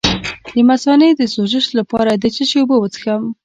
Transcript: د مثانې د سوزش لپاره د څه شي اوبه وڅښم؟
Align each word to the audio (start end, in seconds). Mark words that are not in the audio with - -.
د 0.53 0.55
مثانې 0.69 1.09
د 1.15 1.21
سوزش 1.33 1.65
لپاره 1.79 2.11
د 2.15 2.25
څه 2.35 2.43
شي 2.49 2.57
اوبه 2.61 2.75
وڅښم؟ 2.79 3.23